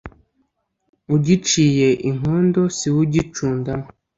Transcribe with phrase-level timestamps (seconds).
[1.15, 3.87] Ugiciye inkondo siwe ugicundamo.